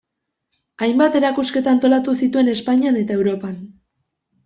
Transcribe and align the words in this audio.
Hainbat 0.85 1.17
erakusketa 1.19 1.71
antolatu 1.75 2.17
zituen 2.25 2.53
Espainian 2.57 3.01
eta 3.07 3.19
Europan. 3.23 3.65